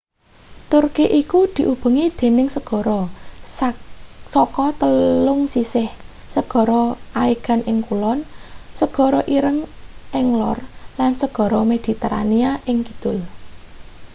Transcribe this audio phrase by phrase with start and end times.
[0.71, 3.01] turki iku diubengi dening segara
[4.35, 5.89] saka telung sisih
[6.35, 6.83] segara
[7.23, 8.19] aegan ing kulon
[8.79, 9.59] segara ireng
[10.19, 10.59] ing lor
[10.99, 13.17] lan segara mediterania ing kidul